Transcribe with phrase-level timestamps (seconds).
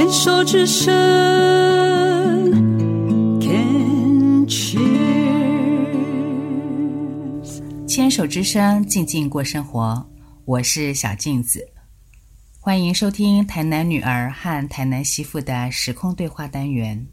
[0.00, 0.90] 牵手之声
[3.38, 5.06] ，Can cheers。
[7.86, 10.08] 牵手之声，静静过生活。
[10.46, 11.68] 我是小镜子，
[12.58, 17.06] 欢迎收听台南女儿和台南媳妇的时空对话单元。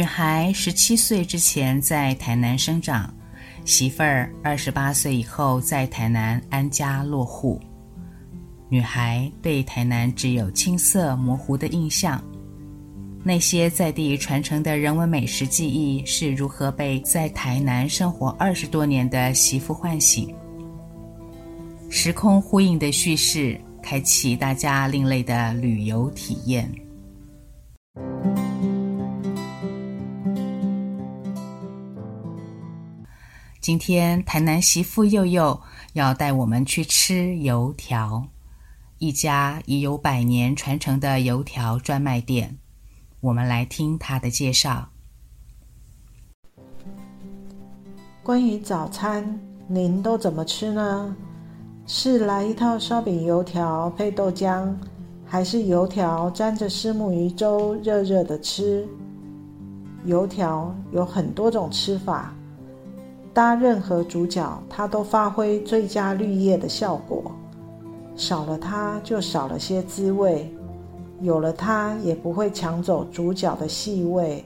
[0.00, 3.12] 女孩十七岁之前在台南生长，
[3.66, 7.60] 媳妇儿二十八岁以后在台南安家落户。
[8.70, 12.18] 女孩对台南只有青涩模糊的印象，
[13.22, 20.34] 那些在地传承的人文美食记忆是如何被在台南生活二十多年的媳妇唤醒？
[21.90, 26.72] 时空呼应的叙事，开启大家另类的旅游体验。
[33.70, 35.60] 今天台南媳妇佑佑
[35.92, 38.26] 要带我们去吃油条，
[38.98, 42.58] 一家已有百年传承的油条专卖店。
[43.20, 44.88] 我们来听她的介绍。
[48.24, 51.14] 关于早餐，您都怎么吃呢？
[51.86, 54.74] 是来一套烧饼油条配豆浆，
[55.24, 58.84] 还是油条沾着虱目鱼粥热热的吃？
[60.06, 62.34] 油条有很多种吃法。
[63.32, 67.30] 搭任何主角，它都发挥最佳绿叶的效果。
[68.16, 70.44] 少了它，就少了些滋味；
[71.20, 74.44] 有了它，也不会抢走主角的戏味。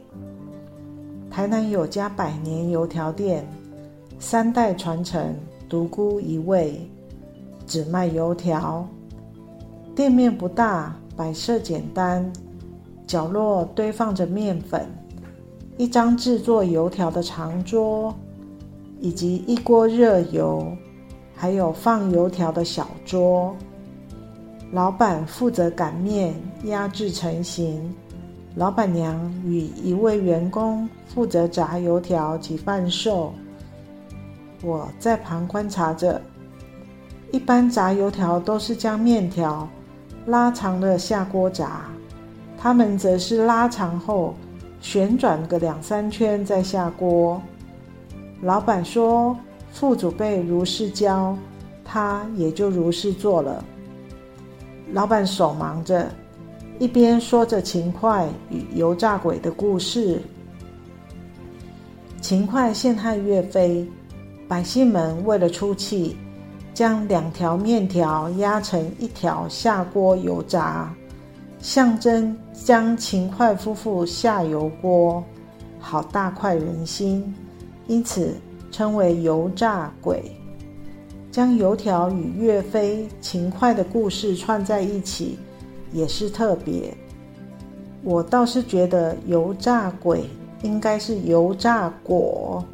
[1.30, 3.44] 台南有家百年油条店，
[4.18, 5.34] 三代传承，
[5.68, 6.88] 独孤一味，
[7.66, 8.86] 只卖油条。
[9.96, 12.30] 店面不大，摆设简单，
[13.06, 14.86] 角落堆放着面粉，
[15.78, 18.14] 一张制作油条的长桌。
[19.04, 20.66] 以及一锅热油，
[21.36, 23.54] 还有放油条的小桌。
[24.72, 26.34] 老板负责擀面、
[26.64, 27.94] 压制成型，
[28.54, 33.34] 老板娘与一位员工负责炸油条及贩售。
[34.62, 36.18] 我在旁观察着。
[37.30, 39.68] 一般炸油条都是将面条
[40.24, 41.82] 拉长了下锅炸，
[42.56, 44.34] 他们则是拉长后
[44.80, 47.42] 旋转个两三圈再下锅。
[48.44, 49.34] 老板说
[49.72, 51.34] ：“父祖辈如是教，
[51.82, 53.64] 他也就如是做了。”
[54.92, 56.10] 老板手忙着，
[56.78, 60.20] 一边说着秦桧与油炸鬼的故事。
[62.20, 63.88] 秦桧陷害岳飞，
[64.46, 66.14] 百姓们为了出气，
[66.74, 70.94] 将两条面条压成一条下锅油炸，
[71.60, 75.24] 象征将秦桧夫妇下油锅，
[75.80, 77.34] 好大快人心。
[77.86, 78.34] 因此
[78.70, 80.22] 称为油炸鬼，
[81.30, 85.38] 将油条与岳飞、秦桧的故事串在一起，
[85.92, 86.92] 也是特别。
[88.02, 90.24] 我倒是觉得油炸鬼
[90.62, 92.64] 应该是油炸果，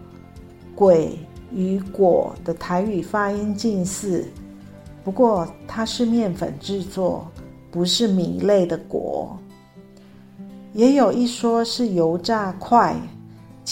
[0.75, 1.19] 鬼
[1.53, 4.25] 与果的台语发音近似，
[5.05, 7.27] 不过它是面粉制作，
[7.71, 9.37] 不是米类的果。
[10.73, 12.97] 也有一说是油炸块。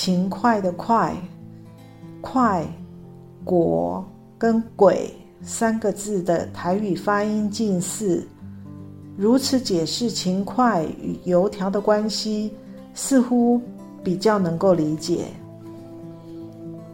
[0.01, 1.13] 勤快的快，
[2.21, 2.65] 快，
[3.43, 4.05] 果
[4.39, 8.25] 跟鬼三个字的台语发音近似，
[9.17, 12.53] 如此解释勤快与油条的关系，
[12.95, 13.61] 似乎
[14.05, 15.25] 比较能够理解。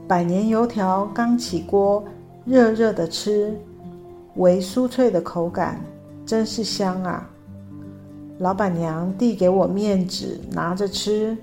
[0.09, 2.03] 百年油条刚起锅，
[2.47, 3.55] 热热的吃，
[4.37, 5.79] 为酥脆的口感，
[6.25, 7.29] 真是香啊！
[8.39, 11.37] 老板娘递给我面纸，拿着吃。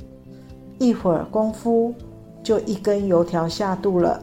[0.81, 1.93] 一会儿功夫，
[2.41, 4.19] 就一根油条下肚了。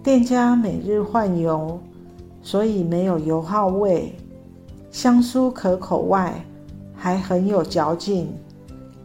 [0.00, 1.76] 店家每日换油，
[2.40, 4.14] 所以没有油耗味，
[4.92, 6.32] 香酥可口外，
[6.94, 8.32] 还很有嚼劲，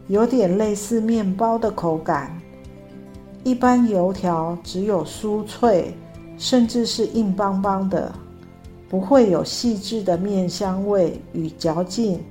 [0.06, 2.30] 有点类似面包的口感。
[3.42, 5.92] 一般油条只有酥脆，
[6.38, 8.12] 甚至是硬邦邦的，
[8.88, 12.22] 不会有细致的面香味与嚼劲。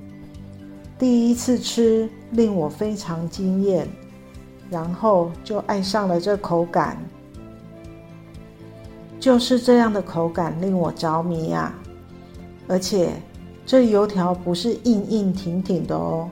[0.98, 3.86] 第一次吃，令我非常惊艳。
[4.70, 6.96] 然后就爱上了这口感，
[9.20, 11.74] 就是这样的口感令我着迷啊！
[12.68, 13.10] 而且
[13.64, 16.28] 这油条不是硬硬挺挺的哦，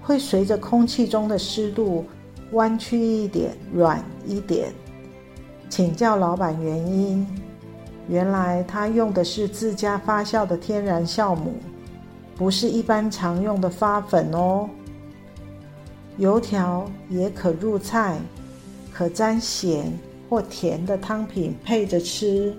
[0.00, 2.06] 会随着空气中的湿度
[2.52, 4.72] 弯曲一点、软一点。
[5.68, 7.26] 请教老板原因，
[8.08, 11.54] 原来他用的是自家发酵的天然酵母，
[12.34, 14.68] 不是一般常用的发粉哦。
[16.18, 18.18] 油条也可入菜，
[18.92, 19.92] 可沾咸
[20.28, 22.52] 或甜的汤品配着吃，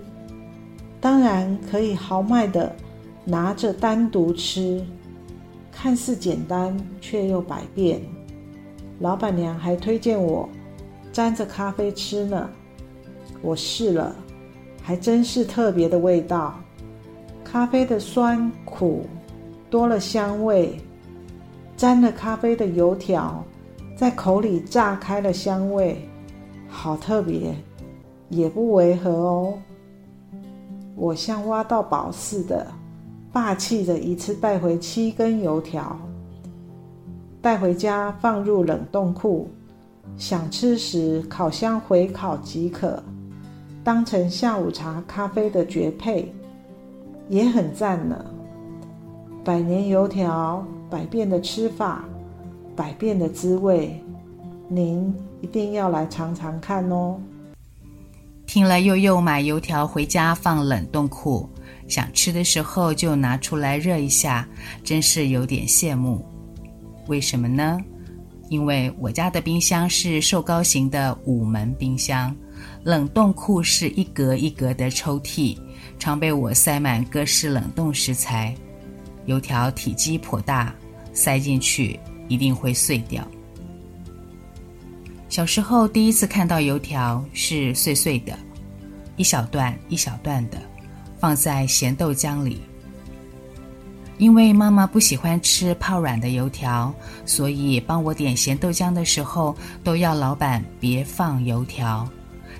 [0.98, 2.74] 当然可以豪迈的
[3.24, 4.82] 拿着单独吃，
[5.70, 8.00] 看似简单却又百变。
[8.98, 10.48] 老板娘还推荐我
[11.12, 12.48] 沾着咖啡吃呢。
[13.42, 14.14] 我试了，
[14.82, 16.58] 还真是特别的味道。
[17.44, 19.06] 咖啡的酸苦
[19.68, 20.80] 多了香味，
[21.76, 23.44] 沾了咖啡的油条
[24.00, 26.08] 在口里炸开了香味，
[26.70, 27.54] 好特别，
[28.30, 29.52] 也不违和哦。
[30.96, 32.66] 我像挖到宝似的，
[33.30, 36.00] 霸气的一次带回七根油条，
[37.42, 39.50] 带回家放入冷冻库，
[40.16, 43.02] 想吃时烤箱回烤即可。
[43.84, 46.34] 当成下午茶咖啡的绝配，
[47.28, 48.24] 也很赞呢。
[49.44, 52.02] 百年油条，百变的吃法，
[52.76, 54.02] 百变的滋味，
[54.68, 57.20] 您一定要来尝尝看哦。
[58.46, 61.48] 听了又又买油条回家放冷冻库，
[61.86, 64.48] 想吃的时候就拿出来热一下，
[64.82, 66.24] 真是有点羡慕。
[67.06, 67.78] 为什么呢？
[68.48, 72.34] 因为我家的冰箱是瘦高型的五门冰箱。
[72.82, 75.56] 冷冻库是一格一格的抽屉，
[75.98, 78.54] 常被我塞满各式冷冻食材。
[79.26, 80.74] 油条体积颇大，
[81.12, 81.98] 塞进去
[82.30, 83.26] 一定会碎掉。
[85.28, 88.38] 小时候第一次看到油条是碎碎的，
[89.16, 90.56] 一小段一小段的，
[91.18, 92.62] 放在咸豆浆里。
[94.18, 96.94] 因为妈妈不喜欢吃泡软的油条，
[97.24, 102.08] 所以帮我点咸豆浆的时候都要老板别放油条。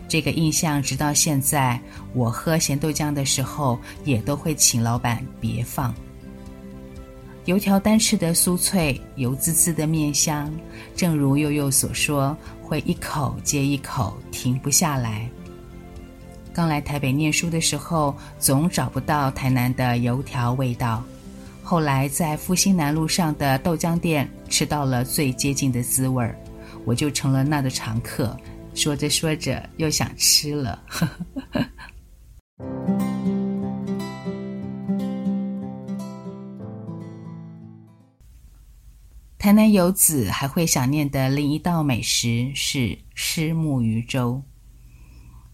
[0.08, 1.80] 这个印象直到现在，
[2.14, 5.94] 我喝咸豆浆的时候也都会请老板别放。
[7.50, 10.48] 油条单吃的酥脆，油滋滋的面香，
[10.94, 15.28] 正如祐祐所说，会一口接一口停不下来。
[16.52, 21.02] 刚来台北念书的时候，总找不到台南的油条味道，
[21.60, 26.38] 后来在复兴南路上的豆浆店吃到了最接近的滋味儿，
[26.84, 28.36] 我就成了那的常客。
[28.76, 30.80] 说着说着，又想吃了。
[39.40, 44.42] 台南游子还会想念的另一道美食是虱目鱼粥，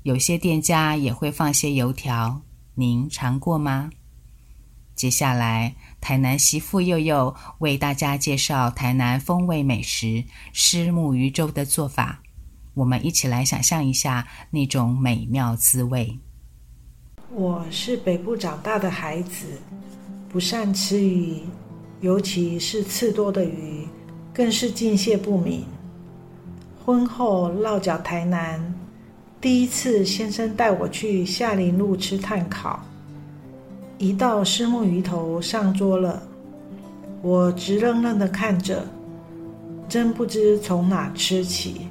[0.02, 2.42] 有些店家也会放些油条，
[2.74, 3.90] 您尝过吗？
[4.96, 12.20] 接下来，台南媳妇祐祐为大家介绍台南风味美食虱目鱼粥的做法。
[12.74, 16.18] 我们一起来想象一下那种美妙滋味。
[17.30, 19.62] 我是北部长大的孩子，
[20.28, 21.40] 不善吃鱼，
[22.06, 23.84] 尤其是刺多的鱼，
[24.32, 25.64] 更是敬谢不敏。
[26.84, 28.62] 婚后落脚台南，
[29.40, 32.80] 第一次先生带我去夏林路吃炭烤，
[33.98, 36.22] 一道虱目鱼头上桌了，
[37.22, 38.86] 我直愣愣的看着，
[39.88, 41.88] 真不知从哪吃起。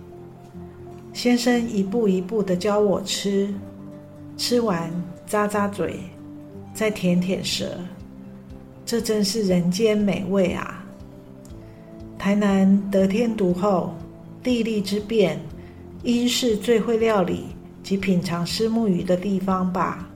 [1.12, 3.54] 先生一步一步的教我吃，
[4.38, 4.90] 吃完
[5.30, 6.00] 咂咂嘴，
[6.74, 7.78] 再舔舔舌，
[8.86, 10.86] 这真是人间美味啊！
[12.20, 13.96] 台南得天独厚，
[14.44, 15.40] 地利之便，
[16.04, 17.46] 应是最会料理
[17.82, 20.08] 及品尝虱目鱼的地方吧。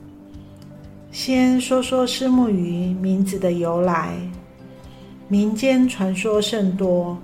[1.12, 4.16] 先说说虱目鱼名字的由来，
[5.28, 7.18] 民间传说甚多。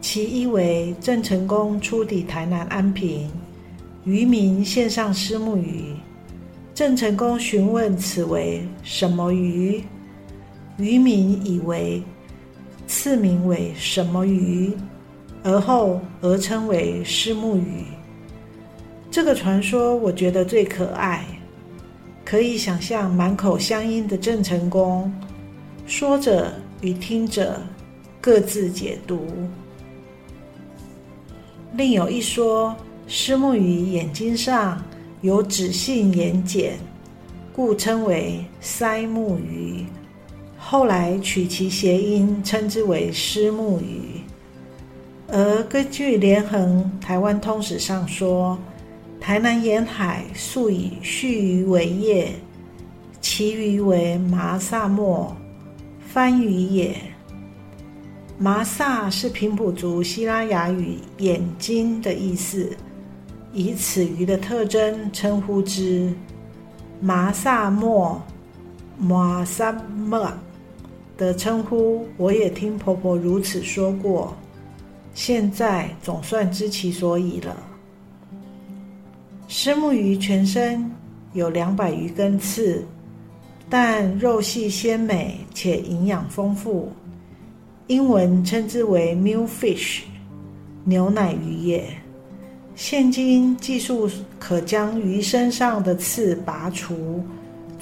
[0.00, 3.30] 其一为郑成功出抵台南安平，
[4.04, 5.94] 渔民献上虱目鱼，
[6.74, 9.82] 郑成功询问此为什么鱼，
[10.76, 12.02] 渔民以为
[12.86, 14.72] 赐名为什么鱼，
[15.42, 17.84] 而后而称为虱目鱼。
[19.10, 21.24] 这个传说我觉得最可爱，
[22.24, 25.12] 可以想象满口乡音的郑成功，
[25.86, 27.60] 说者与听者
[28.20, 29.26] 各自解读。
[31.76, 32.74] 另有一说，
[33.06, 34.82] 虱目鱼眼睛上
[35.20, 36.72] 有脂性眼睑，
[37.52, 39.86] 故称为腮目鱼。
[40.74, 44.20] 后来取其谐音，称之为虱目鱼。
[45.28, 48.58] 而根据连横台湾通史上说，
[49.20, 52.32] 台南沿海素以畜渔为业，
[53.20, 55.36] 其余为麻萨末，
[56.08, 56.96] 番鱼也。
[58.36, 62.76] 麻萨是平埔族西拉雅语“眼睛”的意思，
[63.52, 66.12] 以此鱼的特征称呼之。
[67.00, 68.20] 麻萨末、
[68.98, 70.28] 麻萨末
[71.16, 74.36] 的称呼，我也听婆婆如此说过，
[75.14, 77.56] 现在总算知其所以了。
[79.48, 80.90] 虱目鱼全身
[81.32, 82.84] 有两百余根刺，
[83.68, 86.90] 但肉细鲜美且营养丰富。
[87.86, 90.00] 英文称之为 milkfish，
[90.84, 91.84] 牛奶鱼也。
[92.74, 97.22] 现今技术可将鱼身上的刺拔除，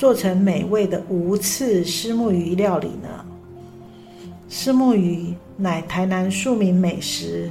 [0.03, 3.25] 做成美味的无刺虱目鱼料理呢。
[4.49, 7.49] 虱目鱼乃台南庶民美食，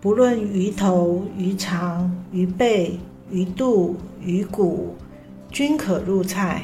[0.00, 2.96] 不论鱼头、鱼肠、鱼背、
[3.32, 4.94] 鱼肚、鱼骨，
[5.50, 6.62] 均可入菜。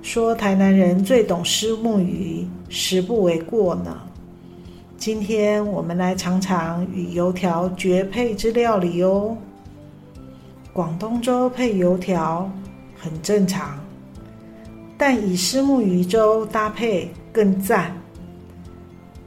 [0.00, 4.00] 说台南人最懂虱目鱼，实不为过呢。
[4.96, 9.36] 今天我们来尝尝与油条绝配之料理哦。
[10.72, 12.48] 广东粥配油条
[12.96, 13.76] 很正常，
[14.98, 17.96] 但以虱目鱼粥搭配更赞。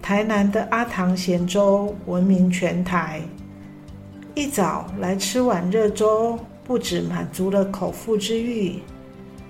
[0.01, 3.21] 台南的阿唐咸粥闻名全台，
[4.35, 8.75] 一早来吃碗热粥，不只满足了口腹之欲。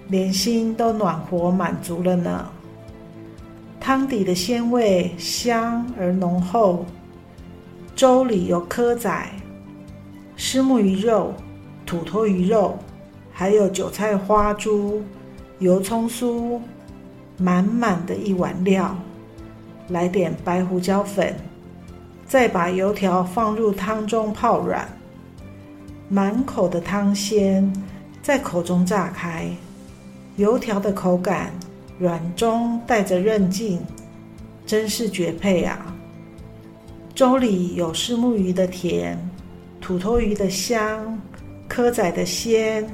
[0.10, 2.48] 连心都暖和满足了呢。
[3.80, 6.86] 汤底的鲜味香而浓厚，
[7.96, 9.28] 粥里有蚵仔、
[10.36, 11.34] 虱目鱼肉、
[11.86, 12.78] 土魠鱼肉，
[13.32, 15.02] 还有韭菜花珠、
[15.62, 16.60] 油葱酥，
[17.38, 18.98] 满满的一碗料。
[19.90, 21.36] 来点白胡椒粉，
[22.26, 24.90] 再把油条放入汤中泡软，
[26.10, 27.72] 满口的汤鲜
[28.24, 29.48] 在口中炸开。
[30.38, 31.52] 油条的口感
[32.00, 33.80] 软中带着韧劲，
[34.66, 35.94] 真是绝配啊！
[37.14, 39.16] 粥里有虱目鱼的甜，
[39.80, 41.22] 土魠鱼的香，
[41.70, 42.88] 蚵仔的鲜，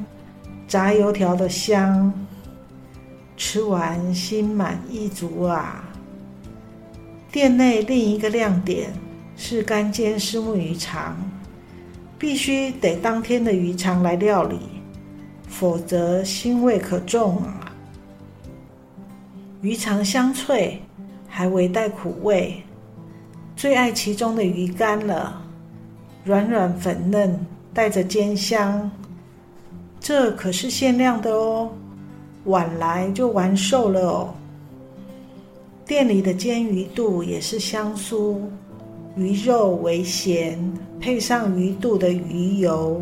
[0.67, 2.11] 炸油条的香，
[3.37, 5.87] 吃完心满意足啊！
[7.31, 8.91] 店内另一个亮点
[9.37, 11.15] 是干煎虱目鱼肠，
[12.17, 14.59] 必须得当天的鱼肠来料理。
[15.47, 17.71] 否则腥味可重啊！
[19.61, 20.81] 鱼肠香脆，
[21.27, 22.61] 还微带苦味，
[23.55, 25.41] 最爱其中的鱼干了，
[26.25, 27.39] 软软粉嫩，
[27.73, 28.91] 带着煎香。
[29.99, 31.71] 这可是限量的哦，
[32.47, 34.29] 晚来就完售了哦。
[35.85, 38.39] 店里的煎鱼肚也是香酥，
[39.15, 40.59] 鱼肉微咸，
[40.99, 43.01] 配上鱼肚的鱼油。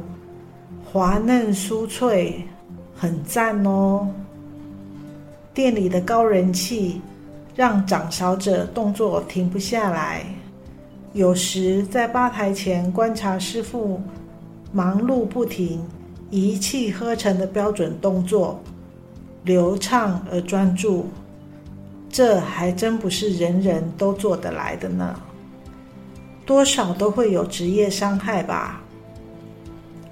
[0.91, 2.41] 滑嫩酥脆，
[2.95, 4.07] 很赞哦！
[5.53, 7.01] 店里的高人气，
[7.53, 10.25] 让掌勺者动作停不下来。
[11.11, 13.99] 有时在吧台前观察师傅
[14.71, 15.81] 忙碌不停、
[16.29, 18.59] 一气呵成的标准动作，
[19.45, 21.07] 流畅而专注，
[22.09, 25.17] 这还真不是人人都做得来的呢。
[26.45, 28.81] 多少都会有职业伤害吧。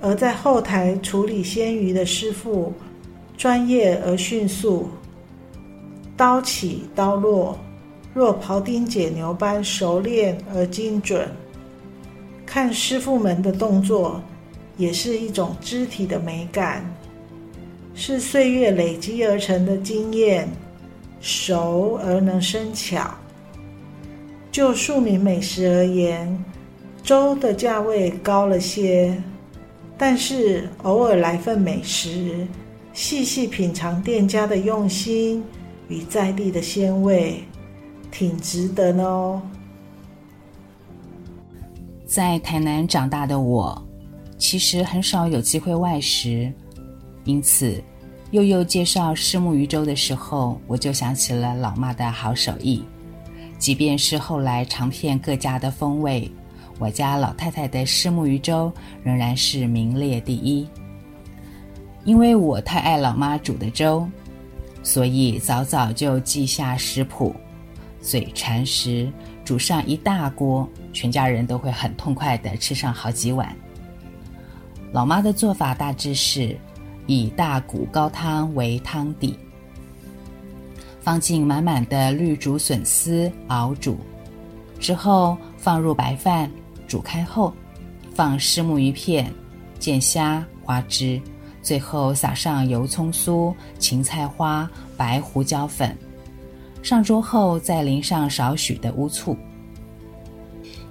[0.01, 2.73] 而在后台处理鲜鱼的师傅，
[3.37, 4.89] 专业而迅速，
[6.15, 7.57] 刀起刀落，
[8.13, 11.27] 若庖丁解牛般熟练而精准。
[12.45, 14.21] 看师傅们的动作，
[14.77, 16.85] 也是一种肢体的美感，
[17.95, 20.49] 是岁月累积而成的经验，
[21.21, 23.13] 熟而能生巧。
[24.51, 26.43] 就庶民美食而言，
[27.01, 29.15] 粥的价位高了些。
[29.97, 32.47] 但是偶尔来份美食，
[32.93, 35.43] 细细品尝店家的用心
[35.87, 37.43] 与在地的鲜味，
[38.11, 39.41] 挺值得呢哦。
[42.05, 43.81] 在台南长大的我，
[44.37, 46.51] 其实很少有机会外食，
[47.25, 47.81] 因此
[48.31, 52.83] 幼幼介绍虱目鱼粥的时候，我就想起了老妈的好手艺。
[53.57, 56.29] 即便是后来尝遍各家的风味。
[56.79, 58.71] 我家老太太的虱目鱼粥
[59.03, 60.67] 仍然是名列第一。
[62.03, 64.05] 因为我太爱老妈煮的粥，
[64.81, 67.33] 所以早早就记下食谱，
[68.01, 69.09] 嘴馋时
[69.45, 73.55] 煮上一大锅，全家人都会很痛快地吃上好几碗。
[74.91, 76.57] 老妈的做法大致是
[77.07, 79.37] 以大骨高汤为汤底，
[81.01, 83.97] 放进满满的绿竹笋丝熬煮，
[84.79, 86.49] 之后放入白饭。
[86.87, 87.51] 煮开后，
[88.13, 89.33] 放湿木鱼片、
[89.79, 91.19] 剑虾、花枝，
[91.61, 95.97] 最后撒上油葱酥、芹菜花、白胡椒粉。
[96.83, 99.35] 上桌后再淋上少许的乌醋。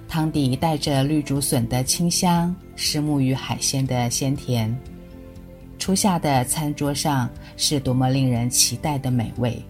[0.09, 4.75] 汤底带着绿竹笋的清香，虱目鱼海鲜的鲜甜。
[5.83, 9.61] 初夏的餐桌上是多么令人期待的美味。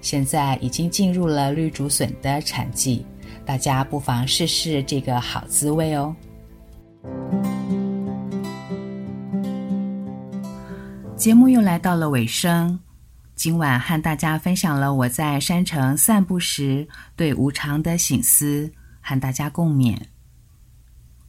[0.00, 3.04] 现在已经进入了绿竹笋的产季，
[3.44, 6.16] 大家不妨试试这个好滋味哦。
[11.16, 12.80] 节目又来到了尾声，
[13.34, 18.72] 今晚和大家分享了我在山城散步时对无常的醒思，
[19.02, 19.98] 和大家共勉。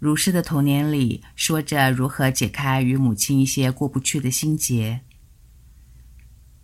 [0.01, 5.01] 如是的童年里，说着如何解开与母亲一些过不去的心结。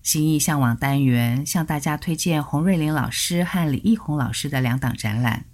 [0.02, 5.46] 心意向往单元向大家推荐洪瑞林老师和李义宏老师的两档展览，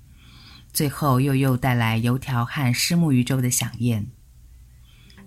[0.72, 4.08] 最后又又带来油条和虱目鱼粥的响宴。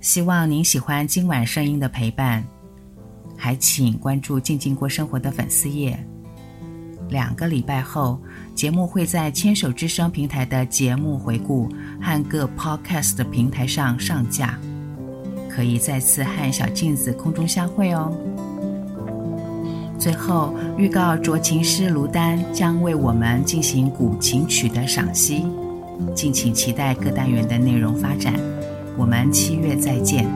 [0.01, 2.43] 希望您喜欢今晚声音的陪伴，
[3.37, 6.03] 还请关注“静静过生活”的粉丝页。
[7.11, 8.19] 两个礼拜后，
[8.57, 11.69] 节目会在牵手之声平台的节目回顾
[12.01, 14.59] 和各 Podcast 平台上上架，
[15.51, 18.11] 可以再次和小镜子空中相会哦。
[19.99, 25.45] 最后预告，斲琴师卢丹将为我们进行古琴曲的赏析，
[26.15, 28.33] 敬请期待各单元的内容发展。
[28.97, 30.27] 我们七月再见。